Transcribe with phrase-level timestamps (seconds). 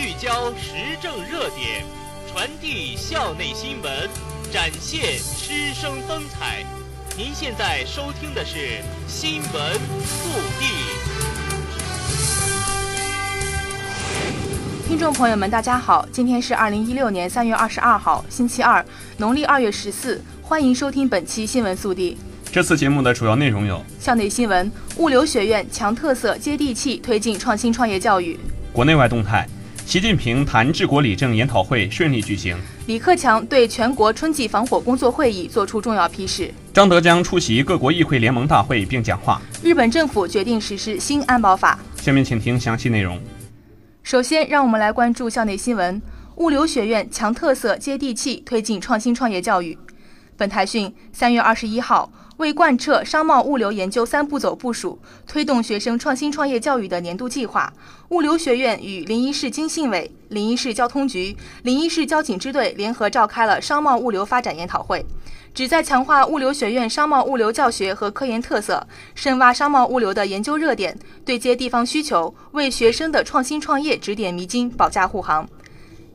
[0.00, 1.84] 聚焦时政热点，
[2.30, 3.92] 传递校内新闻，
[4.52, 6.64] 展现师生风采。
[7.16, 8.56] 您现在收听的是
[9.08, 9.74] 《新闻
[10.04, 10.28] 速
[10.60, 10.66] 递》。
[14.86, 20.22] 听众朋友们，大家好，今天是二零一六年三月二十二号，星期二，农历二月十四。
[20.40, 22.16] 欢迎收听本期新闻速递。
[22.52, 28.38] 这次节目的主要内容有：校内新闻，物流学院强特色、接地气，推进创新创业教育；
[28.72, 29.44] 国内外动态，
[29.88, 32.54] 习近平谈治国理政研讨会顺利举行；
[32.86, 41.78] 李克强对全国春季防火工作会议作出重要批示；张德江出席各国议会联盟大会并讲话；日本政府决定实施新安保法。
[41.96, 43.18] 下面请听详细内容。
[44.02, 46.02] 首先，让我们来关注校内新闻：
[46.36, 49.78] 物流学院强特色、接地气，推进创新创业教育。
[50.38, 57.72] 本台讯，三月二十一号，为贯彻商贸物流研究三步走部署，推动学生创新创业教育的年度计划，
[58.10, 65.04] 物流学院与临沂市经信委、临沂市交通局、临沂市交警支队联合召开了商贸物流发展研讨会，
[65.52, 75.48] 旨在强化物流学院商贸物流教学和科研特色，深挖商贸物流的研究热点，对接地方需求，为学生的创新创业指点迷津，保驾护航。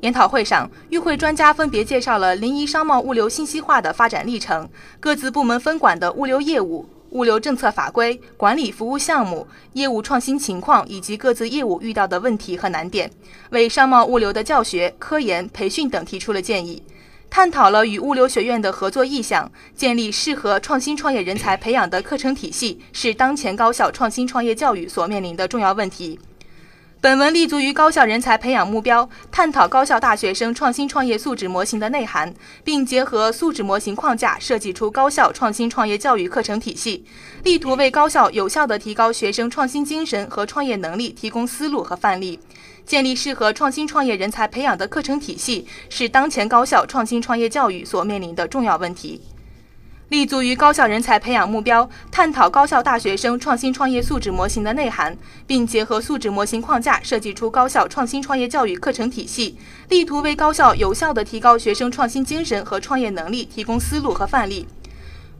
[0.00, 4.68] 研讨会上，与会专家分别介绍了临沂商贸物流信息化的发展历程、
[5.00, 13.10] 各自部门分管的物流业务、物流政策法规、管理服务项目、业务创新情况以及各自业务遇到的问题和难点，
[13.50, 16.80] 为商贸物流的教学、科研、培训等提出了建议，
[17.28, 26.20] 探讨了与物流学院的合作意向，建立适合创新创业人才培养的课程体系，是当前高校创新创业教育所面临的重要问题。
[27.00, 37.04] 本文立足于高校人才培养目标，探讨高校大学生创新创业素质模型的内涵，并结合素质模型框架设计出高校创新创业教育课程体系，
[37.44, 42.40] 力图为高校有效地提高学生创新精神和创业能力提供思路和范例。
[42.84, 49.20] 建立适合创新创业人才培养的课程体系，是当前高校创新创业教育所面临的重要问题。
[50.08, 55.14] 立足于高校人才培养目标，探讨高校大学生创新创业素质模型的内涵，
[55.46, 59.58] 并结合素质模型框架设计出高校创新创业教育课程体系，
[59.90, 64.66] 力图为高校有效地提高学生创新精神和创业能力提供思路和范例。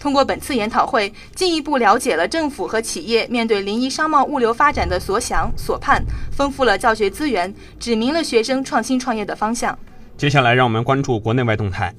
[0.00, 6.02] 通过本次研讨会，进一步了解了政府和企业面对临沂商贸物流发展的所想所盼，
[6.32, 9.78] 丰富了教学资源，指明了学生创新创业的方向。
[10.16, 11.94] 接下来，让我们关注国内外动态。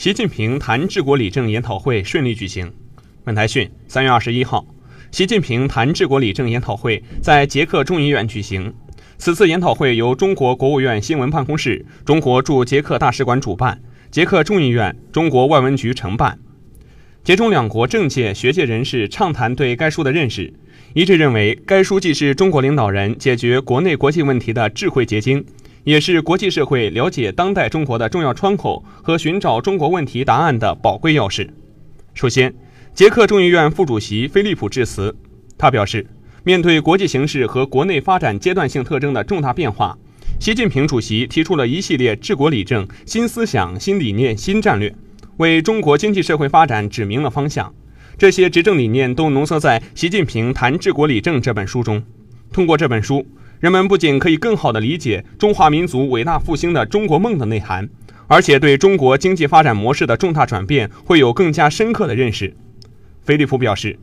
[0.00, 2.72] 习近平谈治国理政研讨会顺利举行。
[3.22, 4.64] 本台讯，三月二十一号，
[5.10, 8.72] 习近平谈治国理政研讨会在捷克众议院举行。
[9.18, 13.78] 此次研讨会由中国国务院新闻办公室、中国驻捷克大使馆主办，
[14.10, 16.38] 捷克众议院、中国外文局承办。
[17.22, 20.50] 捷中两国政界、学界人士畅谈对该书的认识，
[20.94, 25.44] 一致认为该书既是中国领导人解决国内国际问题的智慧结晶。
[25.84, 31.48] 也是国际社会了解当代中国的重要窗口和寻找中国问题答案的宝贵钥匙。
[32.12, 32.52] 首先，
[32.94, 35.14] 捷克众议院副主席菲利普致辞，
[35.56, 36.06] 他表示，
[36.44, 39.96] 面对国际形势和国内发展阶段性特征的重大变化，
[40.38, 44.94] 习近平主席提出了一系列治国理政新思想、新理念、新战略，
[45.38, 47.72] 为中国经济社会发展指明了方向。
[48.18, 52.02] 这些执政理念都浓缩在《习近平谈治国理政》这本书中。
[52.52, 53.26] 通过这本书。
[53.60, 57.86] 人们不仅可以更好地理解中华民族伟大复兴的中国梦的内涵，
[58.26, 62.56] 而且对中国经济发展模式的重大转变会有更加深刻的认识。
[63.22, 63.98] 菲利普表示，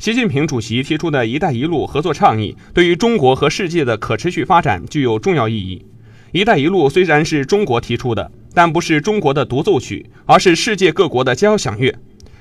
[0.00, 5.86] 习近平主席提出的一带一路合作倡议对于中国和世界的可持续发展具有重要意义。
[6.32, 11.94] 一带一路虽然是中国提出的，但不是中国的独奏曲，而是世界各国的交响乐，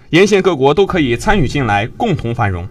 [0.10, 2.68] 沿线各国都可以参与进来，共同繁荣。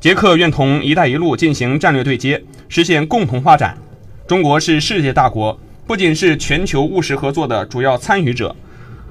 [0.00, 3.76] 捷克愿同“一带一路”进行战略对接，实现共同发展。
[4.26, 8.56] 中国是世界大国，不仅是全球务实合作的主要参与者，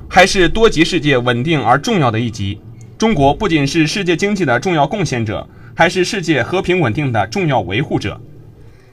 [0.10, 2.60] 还是多极世界稳定而重要的一极。
[2.98, 8.20] 中国不仅是世界经济的重要贡献者，还是世界和平稳定的重要维护者。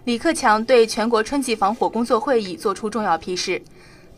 [0.05, 3.63] 李克强对全国春季防火工作会议作出重要批示。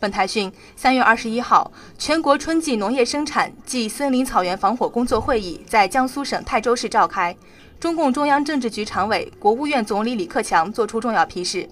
[0.01, 7.33] 本台讯，三月二十一号，全国春季农业生产暨森林草原防火工作会议在江苏省泰州市召开。
[7.79, 11.69] 中共中央政治局常委、国务院总理李克强作出重要批示。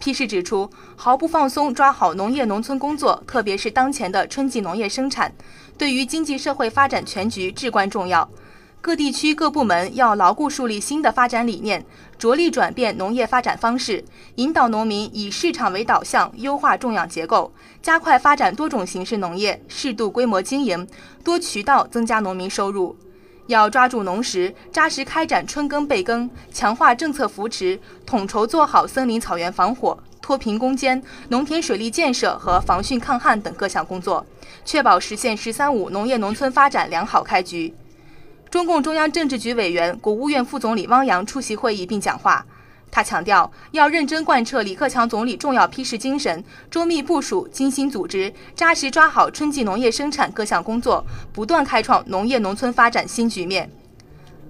[0.00, 5.32] 批示指出，毫不放松抓好农业农村工作，特别是当前的春季农业生产，
[5.76, 8.28] 对于经济社会发展全局至关重要。
[8.80, 11.84] 各地区各部门要牢固树立新的发展理念，
[12.18, 14.04] 着力转变农业发展方式，
[14.36, 20.86] 引导农民以市场为导向，优化种养结构，加快发展多种形式农业，适度规模经营，
[21.22, 22.96] 多渠道增加农民收入。
[23.48, 34.26] 要抓住农时，扎实开展春耕备耕，强化政策扶持，统筹做好森林草原防火、脱贫攻坚、农田水利建设和防汛抗旱等各项工作，
[34.66, 37.74] 确保实现“十三五”农业农村发展良好开局。
[38.50, 42.44] 中共中央政治局委员、国务院副总理汪洋出席会议并讲话。
[42.90, 53.70] 他强调，要认真贯彻李克强总理重要批示精神，周密部署、精心组织，扎实抓好春季农业生产各项工作，不断开创农业农村发展新局面。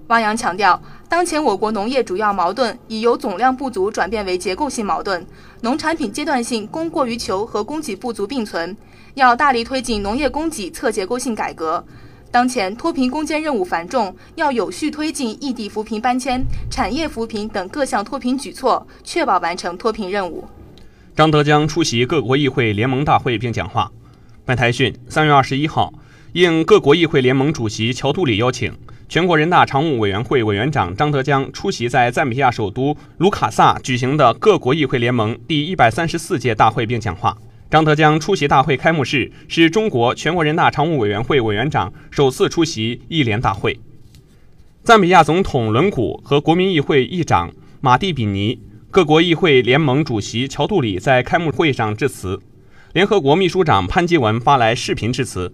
[0.06, 5.26] 汪洋强调，当前我国农业主要矛盾已由总量不足转变为结构性矛盾，
[5.60, 8.74] 农产品阶段性供过于求和供给不足并存，
[9.14, 11.84] 要大力推进农业供给侧结构性改革。
[12.30, 20.44] 当前脱贫攻坚任务繁重，要有序推进异地扶贫搬迁、产业扶贫等各项脱贫举措，确保完成脱贫任务。
[21.16, 23.90] 张德江出席各国议会联盟大会并讲话。
[24.44, 25.92] 本台讯，三月二十一号，
[26.32, 28.72] 应各国议会联盟主席乔杜里邀请，
[29.08, 37.36] 全国人大常务委员会委员长张德江出席在赞比亚首都卢卡萨举行的各国议会联盟第一百三十四届大会并讲话。
[37.70, 43.78] 张德江出席大会开幕式，是中国全国人大常务委员会委员长首次出席议联大会。
[44.82, 48.58] 赞比亚总统伦古和国民议会议长马蒂比尼、
[48.90, 52.40] 各国议会联盟主席乔杜里在开幕会上致辞，
[52.94, 55.52] 联合国秘书长潘基文发来视频致辞。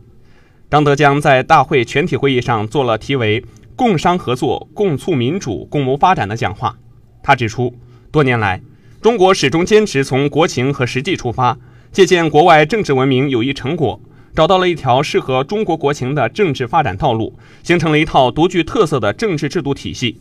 [0.71, 3.45] 张德江在大会全体会议上做了题为
[3.75, 6.79] “共商合作、共促民主、共谋发展”的讲话。
[7.25, 7.75] 他指出，
[8.13, 8.63] 多年来，
[9.03, 11.59] 中国始终坚持从国情和实际出发。
[11.95, 14.01] 借鉴国外政治文明有益成果，
[14.35, 17.33] 找到了一条适合中国国情的政治发展道路，
[17.63, 20.19] 形成了一套独具特色的政治制度体系。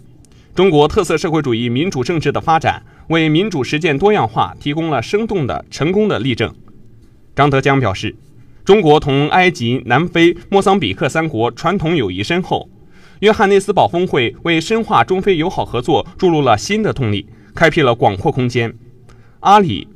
[0.54, 6.54] 中国特色社会主义民主政治的发展，为民主实践多样化提供了生动的成功的例证。
[7.36, 8.16] 张德江表示，
[8.64, 12.70] 中国同埃及、南非、莫桑比克三国传统友谊深厚，
[13.22, 18.76] 约翰内斯堡峰会为深化中非友好合作注入了新的动力，开辟了广阔空间。
[19.40, 19.88] 阿里。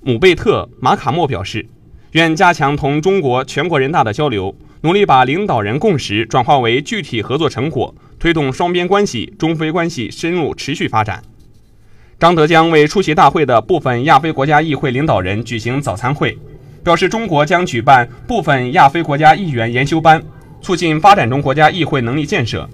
[0.00, 1.66] 姆贝特·马卡莫表示，
[2.12, 11.20] 愿加强同中国全国人大的交流，努力把领导人共识转化为具体合作成果，推动双边关系、中非关系深入持续发展。
[12.18, 16.38] 张德江为出席大会的部分亚非国家议会领导人举行早餐会，
[16.84, 20.22] 表示中国将举办部分亚非国家议员研修班，
[20.62, 22.68] 促进发展中国家议会能力建设。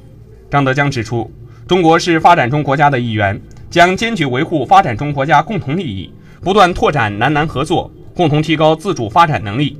[0.50, 1.30] 张德江指出，
[1.66, 3.40] 中国是发展中国家的一员，
[3.70, 6.12] 将坚决维护发展中国家共同利益。
[6.42, 9.78] 不断拓展南南合作，共同提高自主发展能力。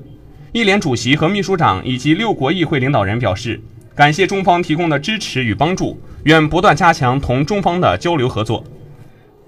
[0.53, 3.61] 一联主席和秘书长以及六国议会领导人表示，
[3.95, 8.65] 感谢中方提供的支持与帮助，愿不断加强同中方的交流合作。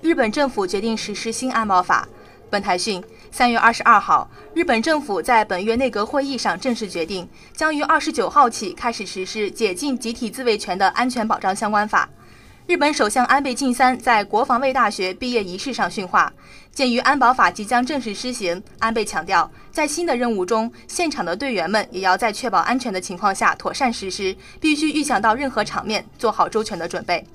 [0.02, 2.08] 日本政府决定实施新安保法。
[2.48, 12.08] 本台讯，三月二十二号，日本政府在本月内阁会议上正式决定，将于二十九号起开始实施解禁集体自卫权的安全保障相关法。
[12.68, 16.32] 日本首相安倍晋三在国防卫大学毕业仪式上训话。
[16.76, 27.26] 鉴于安保法即将正式施行，安倍强调，在新的任务中，现场的队员们也要在确保安全的情况下妥善实施，必须预想到任何场面，做好周全的准备。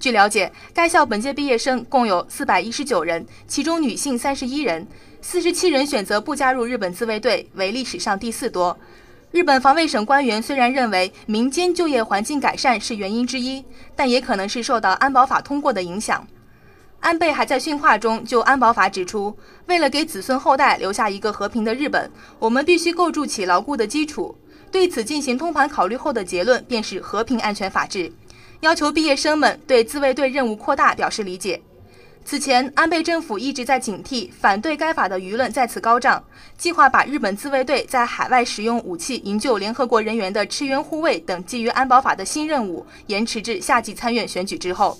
[0.00, 4.84] 据了解，该校本届毕业生共有四百一十九人，其中女性三十一人，
[5.20, 8.76] 四十七人选择不加入日本自卫队，为历史上第四多。
[9.30, 16.26] 日本防卫省官员虽然认为民间就业环境改善是原因之一，但也可能是受到安保法通过的影响。
[17.02, 24.34] 安倍还在训话中就安保法指出，为了给子孙后代留下一个和平的日本，我们必须构筑起牢固的基础。
[24.70, 28.10] 对此进行通盘考虑后的结论便是和平、安全、法治。
[28.60, 31.60] 要求毕业生们对自卫队任务扩大表示理解。
[32.24, 36.22] 此前，安倍政府一直在警惕反对该法的舆论再次高涨，
[36.56, 44.96] 计划把日本自卫队在海外使用武器营救联合国人员的驰援护卫等基于安保法的新任务延迟至夏季参院选举之后。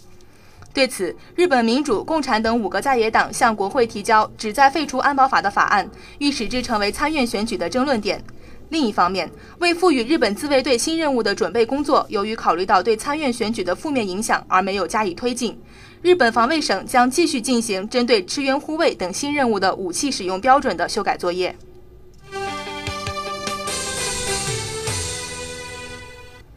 [0.75, 5.89] 对此，日本民主、共产等五个在野党向国会提交旨在废除安保法的法案，
[6.19, 8.23] 欲使之成为参院选举的争论点。
[8.71, 15.61] 另一方面，为赋予日本自卫队新任务的准备工作，由于考虑到对参院选举的负面影响，而没有加以推进。
[16.01, 21.55] 日本防卫省将继续进行针对支援护卫等新任务的武器使用标准的修改作业。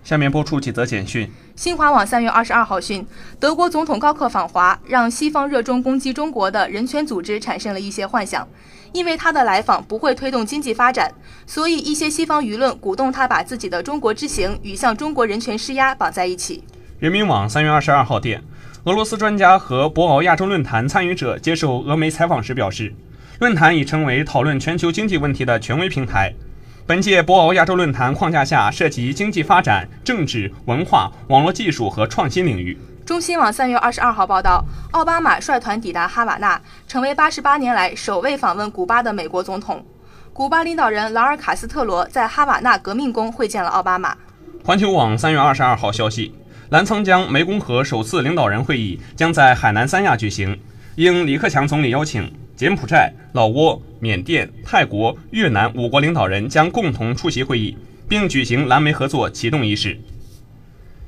[0.06, 1.28] 下面播出几则简讯。
[1.56, 3.04] 新华网三月二十二号讯，
[3.40, 8.48] 德国总统高克访华，让西方热衷攻击中国的人权组织产生了一些幻想，
[8.94, 11.12] 因为他的来访不会推动经济发展，
[11.48, 16.64] 所以一些西方舆论鼓动他把自己的中国之行与向中国人权施压绑在一起。
[17.00, 18.44] 人民网三月二十二号电，
[18.84, 22.94] 俄罗斯专家和博鳌亚洲论坛参与者接受俄媒采访时表示，
[23.40, 26.32] 论坛已成为讨论全球经济问题的权威平台。
[26.88, 32.78] 本届博鳌亚洲论坛框架下，涉及经济发展、政治、文化、网络技术和创新领域。
[33.04, 39.84] 中新网三月二十二号报道，奥巴马率团抵达哈瓦那，成为八十八年来首位访问古巴的美国总统。
[40.32, 44.16] 古巴领导人劳尔·卡斯特罗在哈瓦那革命宫会见了奥巴马。
[44.64, 46.36] 环球网三月二十二号消息，
[46.70, 50.60] 澜沧江湄公河首次领导人会议将在海南三亚举行，
[50.98, 52.32] 应李克强总理邀请。
[52.56, 60.00] 柬埔寨、老挝、缅甸、泰国、越南五国领导人将共同出席会议，并举行蓝莓合作启动仪式。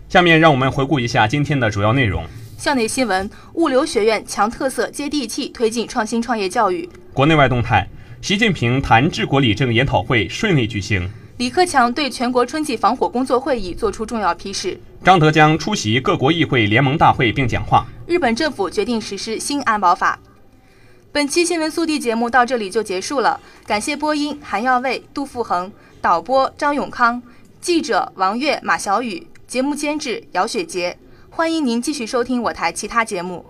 [0.09, 2.25] 下面让我们回顾一下今天的主要内容。
[2.57, 6.89] 校内新闻：物流学院强特色、接地气，推进创新创业教育。
[7.13, 7.87] 国内外动态：
[8.21, 11.09] 习近平谈治国理政研讨会顺利举行。
[11.37, 14.77] 李克强对全国春季防火工作会议作出重要批示。
[15.03, 17.85] 张德江出席各国议会联盟大会并讲话。
[18.05, 20.19] 日本政府决定实施新安保法。
[21.11, 27.21] 本期新闻速递节目到这里就结束了，感谢播音韩耀卫、杜富恒，导播张永康，
[27.59, 30.97] 记者王悦、马小雨，节目监制姚雪杰。
[31.29, 33.45] 欢迎您继续收听我台其他节目。